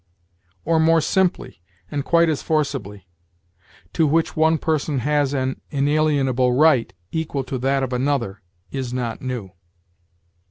[0.65, 3.07] Or, more simply and quite as forcibly:"...
[3.93, 8.41] to which one person has an inalienable right equal to that of another,
[8.71, 9.51] is not new."